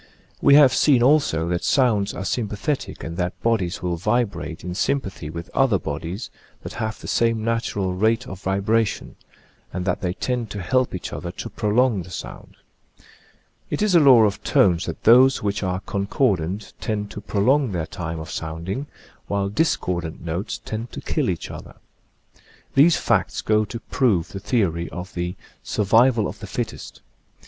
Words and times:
We 0.41 0.55
have 0.55 0.73
seen 0.73 1.03
also 1.03 1.47
that 1.49 1.63
sounds 1.63 2.11
are 2.15 2.25
sympathetic 2.25 3.03
and 3.03 3.17
that 3.17 3.39
bodies 3.43 3.83
will 3.83 3.97
vibrate 3.97 4.63
in 4.63 4.73
sympathy 4.73 5.29
with 5.29 5.47
other 5.53 5.77
bodies 5.77 6.31
that 6.63 6.73
have 6.73 6.99
the 6.99 7.07
same 7.07 7.43
natural 7.43 7.93
rate 7.93 8.25
of 8.25 8.41
vibration, 8.41 9.15
and 9.71 9.85
that 9.85 10.01
they 10.01 10.13
tend 10.13 10.49
to 10.49 10.61
help 10.63 10.95
each 10.95 11.13
other 11.13 11.29
to 11.33 11.51
prolong 11.51 12.01
the 12.01 12.09
sound. 12.09 12.55
It 13.69 13.83
is 13.83 13.93
a 13.93 13.99
law 13.99 14.23
of 14.23 14.43
tones 14.43 14.87
that 14.87 15.03
those 15.03 15.43
which 15.43 15.61
are 15.61 15.81
con 15.81 16.07
cordant 16.07 16.73
tend 16.81 17.11
to 17.11 17.21
prolong 17.21 17.71
their 17.71 17.85
time 17.85 18.19
of 18.19 18.31
sounding, 18.31 18.87
while 19.27 19.49
discordant 19.49 20.21
notes 20.25 20.59
tend 20.65 20.91
to 20.93 21.01
kill 21.01 21.29
each 21.29 21.51
other. 21.51 21.75
These 22.73 22.97
facts 22.97 23.41
go 23.43 23.65
to 23.65 23.79
prove 23.79 24.29
the 24.29 24.39
theory 24.39 24.89
of 24.89 25.13
the" 25.13 25.35
survival 25.61 26.27
of 26.27 26.39
the 26.39 26.47
fittest." 26.47 27.01